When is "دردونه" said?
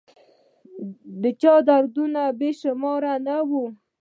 1.67-2.21